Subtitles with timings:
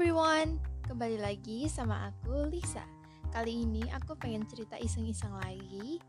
[0.00, 0.56] everyone,
[0.88, 2.80] kembali lagi sama aku Lisa.
[3.36, 6.00] Kali ini aku pengen cerita iseng-iseng lagi.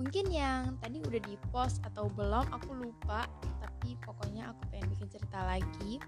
[0.00, 3.28] Mungkin yang tadi udah di post atau belum, aku lupa.
[3.60, 6.00] Tapi pokoknya aku pengen bikin cerita lagi.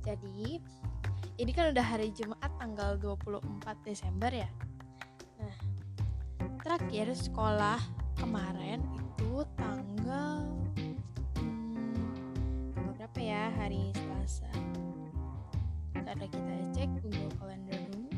[0.00, 0.56] Jadi,
[1.36, 4.48] ini kan udah hari Jumat tanggal 24 Desember ya.
[5.36, 5.56] Nah,
[6.64, 7.76] terakhir sekolah
[8.16, 10.48] kemarin itu tanggal
[11.44, 14.48] hmm, berapa ya hari Selasa
[16.08, 18.08] ada kita cek Google Calendar dulu.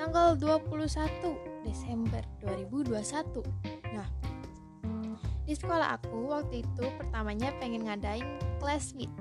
[0.00, 1.04] Tanggal 21
[1.64, 3.44] Desember 2021
[3.94, 4.08] nah
[5.44, 8.24] di sekolah aku waktu itu pertamanya pengen ngadain
[8.58, 9.12] class meet.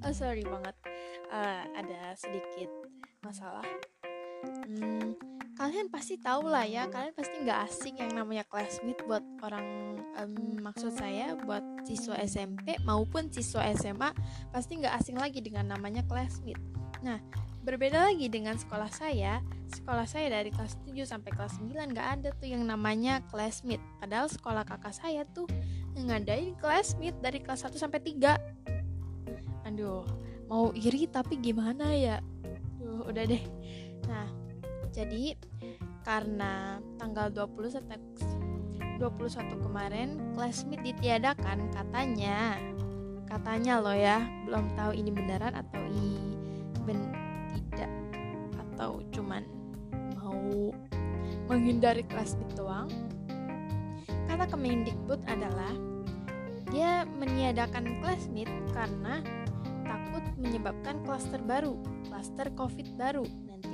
[0.00, 0.72] Oh sorry banget.
[1.28, 2.72] Uh, ada sedikit
[3.20, 3.68] masalah.
[4.64, 5.12] Hmm,
[5.60, 10.56] kalian pasti tahu lah ya kalian pasti nggak asing yang namanya classmate buat orang um,
[10.64, 14.08] maksud saya buat siswa SMP maupun siswa SMA
[14.56, 16.56] pasti nggak asing lagi dengan namanya classmate.
[17.04, 17.20] Nah
[17.60, 19.44] berbeda lagi dengan sekolah saya.
[19.68, 23.84] Sekolah saya dari kelas 7 sampai kelas 9 nggak ada tuh yang namanya classmate.
[24.00, 25.44] Padahal sekolah kakak saya tuh
[25.92, 30.08] ngadain classmate dari kelas 1 sampai 3 aduh
[30.48, 32.24] mau iri tapi gimana ya?
[32.80, 33.44] Duh, udah deh.
[34.08, 34.40] Nah
[34.90, 35.49] jadi
[36.04, 37.80] karena tanggal 20
[39.00, 42.60] 21 kemarin class meet ditiadakan katanya.
[43.24, 46.20] Katanya loh ya belum tahu ini beneran atau i
[46.84, 47.00] ben
[47.56, 47.90] tidak.
[48.60, 49.48] Atau cuman
[50.20, 50.68] mau
[51.48, 52.92] menghindari kelas meet doang.
[54.28, 55.72] Kata Kemendikbud adalah
[56.68, 59.24] dia meniadakan class meet karena
[59.88, 61.74] takut menyebabkan klaster baru,
[62.12, 63.24] klaster COVID baru.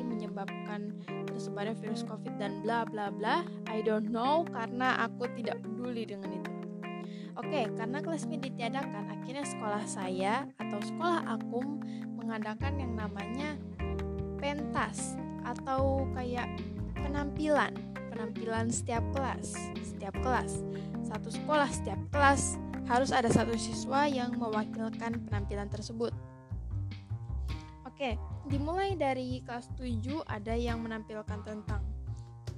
[0.06, 0.96] Menyebabkan
[1.36, 3.44] tersebarnya virus COVID dan bla bla bla.
[3.68, 6.50] I don't know karena aku tidak peduli dengan itu.
[7.36, 11.84] Oke, karena kelas meet ditiadakan, akhirnya sekolah saya atau sekolah akum
[12.16, 13.60] mengadakan yang namanya
[14.40, 16.48] pentas atau kayak
[16.96, 17.76] penampilan,
[18.08, 19.52] penampilan setiap kelas,
[19.84, 20.64] setiap kelas.
[21.04, 22.56] Satu sekolah setiap kelas
[22.88, 26.16] harus ada satu siswa yang mewakilkan penampilan tersebut.
[27.96, 28.12] Oke,
[28.44, 31.80] dimulai dari kelas 7 ada yang menampilkan tentang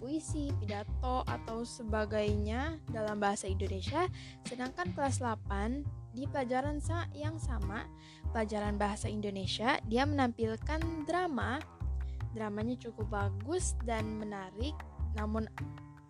[0.02, 4.10] puisi, pidato, atau sebagainya dalam bahasa Indonesia,
[4.42, 6.82] sedangkan kelas 8 di pelajaran
[7.14, 7.86] yang sama,
[8.34, 11.62] pelajaran bahasa Indonesia, dia menampilkan drama.
[12.34, 14.74] Dramanya cukup bagus dan menarik,
[15.14, 15.46] namun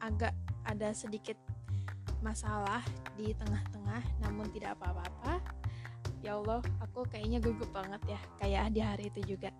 [0.01, 0.33] agak
[0.65, 1.37] ada sedikit
[2.25, 2.81] masalah
[3.13, 5.37] di tengah-tengah, namun tidak apa-apa
[6.23, 9.51] ya Allah aku kayaknya gugup banget ya kayak di hari itu juga.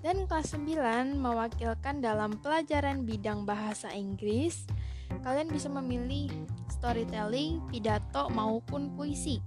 [0.00, 4.64] Dan kelas 9 mewakilkan dalam pelajaran bidang bahasa Inggris.
[5.20, 6.32] Kalian bisa memilih
[6.72, 9.44] storytelling, pidato maupun puisi.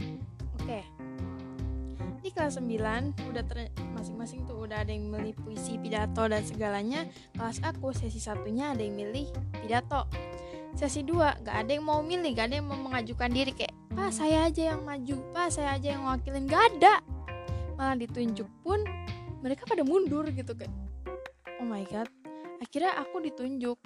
[0.62, 0.86] Oke.
[2.22, 3.44] Di kelas 9 udah
[3.98, 7.10] masing-masing tuh udah ada yang milih puisi, pidato dan segalanya.
[7.34, 10.06] Kelas aku sesi satunya ada yang milih pidato
[10.74, 13.52] sesi 2 gak ada yang mau milih, gak ada yang mau mengajukan diri.
[13.54, 17.00] Kayak pak saya aja yang maju pak saya aja yang wakilin gak ada.
[17.78, 18.82] Malah ditunjuk pun
[19.44, 20.74] mereka pada mundur gitu kayak
[21.62, 22.10] oh my god.
[22.64, 23.78] Akhirnya aku ditunjuk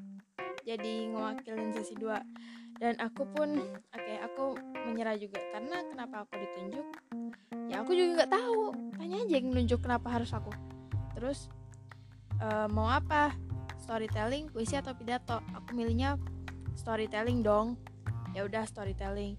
[0.68, 4.56] jadi ngewakilin sesi 2 dan aku pun oke okay, aku
[4.86, 5.42] menyerah juga.
[5.52, 6.88] Karena kenapa aku ditunjuk?
[7.68, 8.62] Ya aku juga nggak tahu.
[8.96, 10.54] Tanya aja yang nunjuk kenapa harus aku.
[11.18, 11.52] Terus
[12.40, 13.34] uh, mau apa?
[13.82, 15.42] Storytelling puisi atau pidato?
[15.58, 16.20] Aku milihnya
[16.78, 17.76] storytelling dong.
[18.38, 19.34] Ya udah storytelling.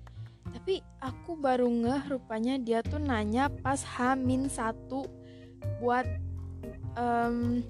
[0.51, 5.07] Tapi aku baru ngeh rupanya dia tuh nanya pas Hamin satu
[5.79, 6.05] buat
[6.99, 7.63] um,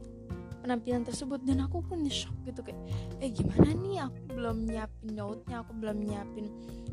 [0.64, 1.44] penampilan tersebut.
[1.44, 2.80] Dan aku pun shock gitu kayak
[3.20, 4.08] eh gimana nih?
[4.08, 6.46] Aku belum nyiapin note-nya aku belum nyiapin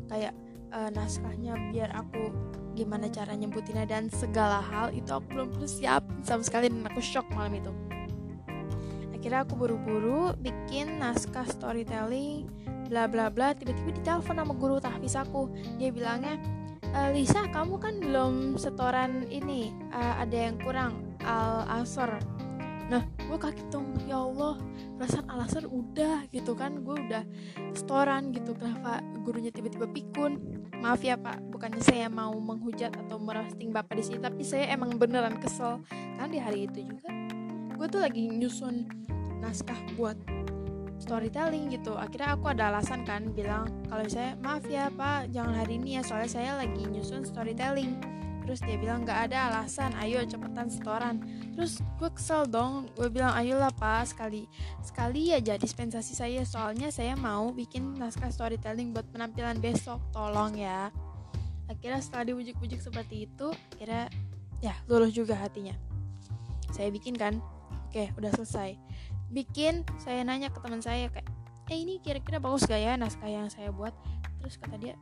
[0.06, 0.36] kayak
[0.74, 2.30] uh, naskahnya biar aku
[2.76, 6.68] gimana cara nyebutinnya dan segala hal itu aku belum siap sama sekali.
[6.68, 7.72] Dan aku shock malam itu
[9.26, 12.46] akhirnya aku buru-buru bikin naskah storytelling
[12.86, 15.50] bla bla bla tiba-tiba ditelepon sama guru tahfiz aku.
[15.82, 16.38] Dia bilangnya
[16.94, 22.22] e, Lisa kamu kan belum setoran ini uh, ada yang kurang al asr
[22.86, 24.62] nah gue kaget dong ya Allah
[24.94, 27.26] perasaan al asr udah gitu kan gue udah
[27.74, 28.54] setoran gitu.
[28.54, 30.38] Kenapa gurunya tiba-tiba pikun?
[30.78, 34.94] Maaf ya pak bukannya saya mau menghujat atau merosting bapak di sini tapi saya emang
[34.94, 35.82] beneran kesel.
[35.90, 37.10] Kan di hari itu juga
[37.76, 39.06] gue tuh lagi nyusun
[39.40, 40.16] naskah buat
[41.06, 41.94] storytelling gitu.
[41.94, 46.02] Akhirnya aku ada alasan kan bilang kalau saya maaf ya pak jangan hari ini ya
[46.02, 47.96] soalnya saya lagi nyusun storytelling.
[48.46, 51.18] Terus dia bilang nggak ada alasan ayo cepetan setoran.
[51.54, 54.46] Terus gue kesel dong gue bilang ayolah pak sekali
[54.82, 60.90] sekali aja dispensasi saya soalnya saya mau bikin naskah storytelling buat penampilan besok tolong ya.
[61.66, 64.06] Akhirnya setelah dibujuk-bujuk seperti itu akhirnya
[64.62, 65.74] ya luluh juga hatinya.
[66.70, 67.42] Saya bikin kan
[67.90, 68.78] oke udah selesai
[69.30, 71.28] bikin saya nanya ke teman saya kayak
[71.66, 73.90] eh ini kira-kira bagus gak ya naskah yang saya buat?
[74.38, 74.94] Terus kata dia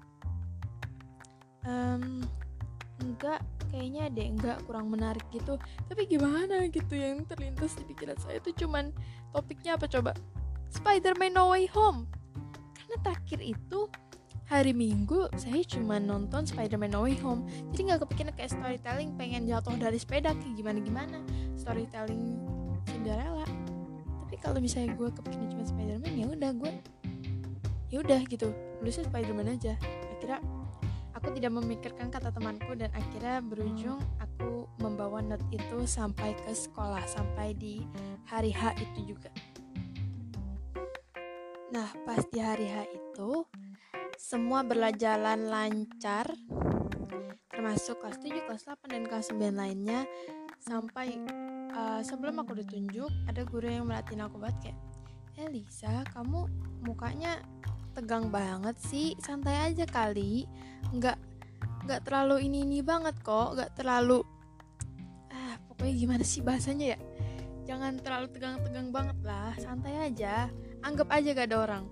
[1.68, 2.24] ehm,
[3.04, 5.60] enggak kayaknya deh enggak kurang menarik gitu.
[5.90, 8.94] Tapi gimana gitu yang terlintas di pikiran saya itu cuman
[9.34, 10.12] topiknya apa coba?
[10.72, 12.08] Spider-Man No Way Home.
[12.74, 13.90] Karena terakhir itu
[14.44, 17.44] hari Minggu saya cuma nonton Spider-Man No Way Home.
[17.72, 21.18] Jadi nggak kepikiran kayak storytelling pengen jatuh dari sepeda kayak gimana gimana
[21.58, 22.40] storytelling
[22.84, 23.63] Cinderella
[24.44, 26.72] kalau misalnya gue kepikiran cuma Spider-Man ya udah gue
[27.88, 28.52] ya udah gitu.
[28.78, 29.72] Tulisnya Spider-Man aja.
[30.12, 30.44] Akhirnya
[31.16, 37.00] aku tidak memikirkan kata temanku dan akhirnya berujung aku membawa note itu sampai ke sekolah
[37.08, 37.80] sampai di
[38.28, 39.32] hari H itu juga.
[41.72, 43.48] Nah pas di hari H itu
[44.20, 46.28] semua berjalan lancar
[47.54, 50.04] termasuk kelas 7, kelas 8, dan kelas 9 lainnya
[50.58, 51.16] sampai
[51.74, 54.78] uh, sebelum aku ditunjuk ada guru yang merhatiin aku banget kayak
[55.34, 56.46] eh Lisa kamu
[56.86, 57.42] mukanya
[57.94, 60.46] tegang banget sih santai aja kali.
[60.94, 61.18] Nggak
[61.84, 64.24] nggak terlalu ini ini banget kok nggak terlalu
[65.28, 66.98] ah pokoknya gimana sih bahasanya ya?
[67.64, 70.52] Jangan terlalu tegang-tegang banget lah santai aja.
[70.84, 71.84] Anggap aja gak ada orang.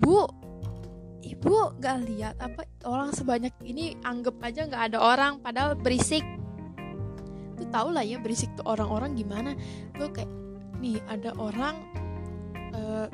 [0.00, 0.24] Bu
[1.22, 6.24] ibu gak lihat apa orang sebanyak ini anggap aja gak ada orang padahal berisik
[7.62, 9.54] tuh tau lah ya berisik tuh orang-orang gimana.
[9.94, 10.30] Gue kayak
[10.82, 11.78] nih ada orang
[12.74, 13.06] uh,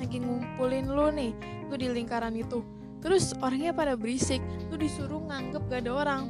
[0.00, 1.32] lagi ngumpulin lu nih
[1.68, 2.64] lu di lingkaran itu.
[3.04, 4.40] Terus orangnya pada berisik
[4.72, 6.22] lu disuruh nganggep gak ada orang.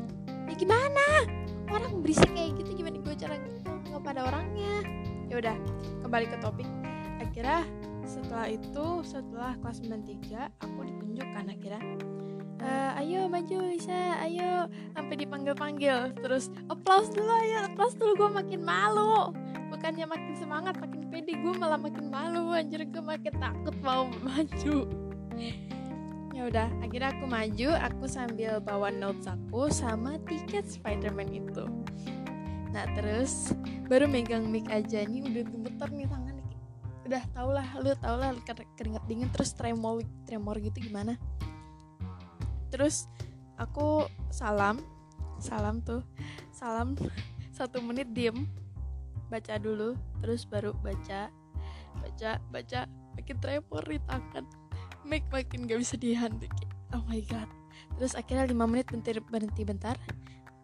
[0.50, 1.06] Ya gimana?
[1.70, 4.82] Orang berisik kayak gitu gimana gue cara nggak pada orangnya?
[5.30, 5.56] Ya udah
[6.04, 6.68] kembali ke topik.
[7.22, 7.64] Akhirnya
[8.02, 11.82] setelah itu setelah kelas 93 aku ditunjukkan akhirnya
[12.62, 14.70] uh, ayo maju Lisa ayo.
[14.94, 19.34] Sampai dipanggil panggil terus applause dulu ayo applause dulu gue makin malu.
[19.74, 22.54] Bukannya makin semangat makin pede gue malah makin malu.
[22.54, 24.86] Anjir gue makin takut mau maju.
[26.32, 31.68] Ya udah akhirnya aku maju aku sambil bawa notes aku sama tiket Spiderman itu.
[32.72, 33.52] Nah terus
[33.90, 36.32] baru megang mic aja nih udah gemeter nih tangan
[37.02, 38.32] udah tau lah lu tau lah
[38.78, 41.18] keringet dingin terus tremor tremor gitu gimana
[42.72, 43.06] terus
[43.60, 44.80] aku salam
[45.36, 46.00] salam tuh
[46.56, 46.96] salam
[47.56, 48.48] satu menit diem
[49.28, 49.92] baca dulu
[50.24, 51.28] terus baru baca
[52.00, 52.80] baca baca
[53.12, 54.44] makin tremor di tangan
[55.04, 56.48] makin gak bisa dihenti
[56.92, 57.48] oh my god.
[57.96, 59.96] Terus akhirnya lima menit berhenti berhenti bentar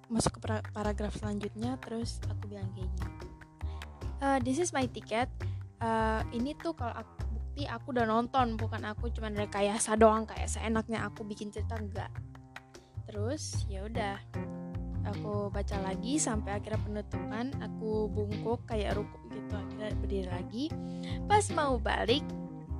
[0.09, 3.13] masuk ke paragraf selanjutnya terus aku bilang kayak gini
[4.25, 5.29] uh, this is my ticket
[5.85, 7.28] uh, ini tuh kalau aku
[7.59, 12.07] bukti aku udah nonton bukan aku cuma rekayasa doang kayak seenaknya aku bikin cerita enggak.
[13.11, 14.15] Terus ya udah.
[15.11, 20.65] Aku baca lagi sampai akhirnya penutupan aku bungkuk kayak ruku gitu akhirnya berdiri lagi.
[21.27, 22.23] Pas mau balik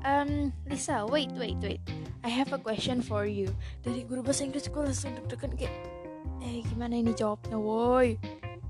[0.07, 1.83] um, Lisa wait wait wait.
[2.23, 3.51] I have a question for you.
[3.83, 5.75] Dari guru bahasa Inggris gue langsung deg-degan kayak
[6.47, 8.15] eh gimana ini jawabnya woi?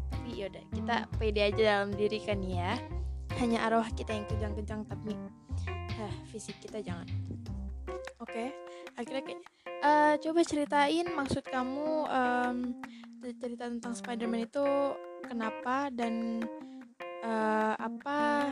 [0.08, 2.80] Tapi yaudah kita pede aja dalam diri kan ya.
[3.36, 5.12] Hanya arwah kita yang kejang-kejang tapi
[5.98, 7.06] eh, fisik kita jangan.
[8.18, 8.48] Oke okay.
[8.98, 9.40] akhirnya kayak
[9.82, 12.58] uh, coba ceritain maksud kamu um,
[13.38, 14.66] cerita tentang Spider-Man itu
[15.26, 16.42] kenapa dan
[17.22, 18.50] uh, apa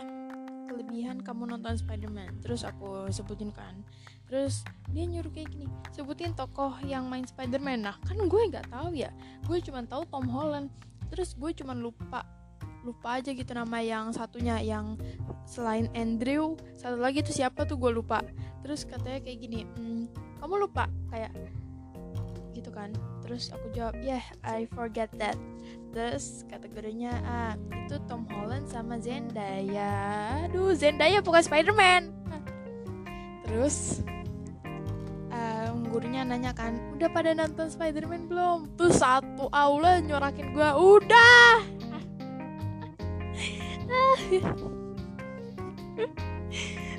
[0.66, 2.42] kelebihan kamu nonton Spider-Man?
[2.42, 3.80] Terus aku sebutin kan.
[4.26, 7.86] Terus dia nyuruh kayak gini sebutin tokoh yang main Spider-Man.
[7.86, 9.10] Nah kan gue nggak tahu ya.
[9.46, 10.68] Gue cuma tahu Tom Holland.
[11.14, 12.26] Terus gue cuma lupa
[12.86, 14.94] lupa aja gitu nama yang satunya yang
[15.42, 18.22] selain Andrew satu lagi tuh siapa tuh gue lupa.
[18.62, 20.06] Terus katanya kayak gini mmm,
[20.38, 20.86] kamu lupa?
[21.10, 21.34] Kayak
[22.54, 22.94] gitu kan.
[23.26, 25.34] Terus aku jawab yeah I forget that.
[25.90, 30.46] Terus kategorinya ah itu Tom Holland sama Zendaya.
[30.46, 32.14] Aduh Zendaya bukan Spiderman.
[33.46, 34.02] Terus
[35.30, 38.74] um, gurunya nanya kan udah pada nonton Spiderman belum?
[38.74, 41.75] Tuh satu aula nyorakin gue udah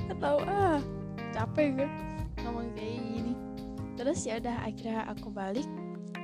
[0.08, 0.80] atau ah
[1.30, 1.88] capek gue
[2.42, 3.32] ngomong kayak gini.
[3.98, 5.66] Terus ya udah akhirnya aku balik.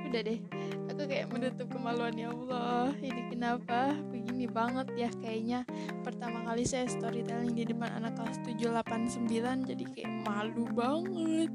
[0.05, 0.39] Udah deh
[0.95, 2.95] aku kayak menutup kemaluan ya Allah.
[3.03, 3.91] Ini kenapa?
[4.11, 5.67] Begini banget ya kayaknya.
[6.07, 11.51] Pertama kali saya storytelling di depan anak kelas 7, 8, 9 jadi kayak malu banget.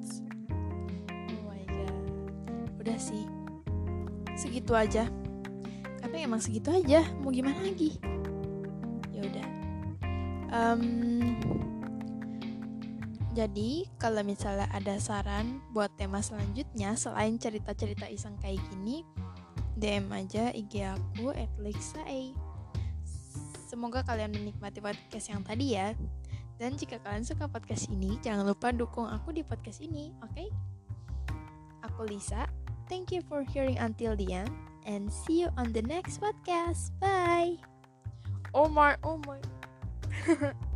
[1.08, 2.04] Oh my god.
[2.84, 3.24] Udah sih
[4.36, 5.08] segitu aja.
[6.04, 7.00] Karena emang segitu aja.
[7.24, 8.09] Mau gimana lagi
[10.50, 10.82] um,
[13.30, 19.06] jadi kalau misalnya ada saran buat tema selanjutnya selain cerita-cerita iseng kayak gini
[19.80, 22.36] DM aja IG aku @lexae.
[23.70, 25.96] Semoga kalian menikmati podcast yang tadi ya.
[26.60, 30.36] Dan jika kalian suka podcast ini, jangan lupa dukung aku di podcast ini, oke?
[30.36, 30.48] Okay?
[31.88, 32.44] Aku Lisa.
[32.90, 34.52] Thank you for hearing until the end
[34.84, 36.92] and see you on the next podcast.
[37.00, 37.69] Bye.
[38.52, 40.52] Oh my, oh my.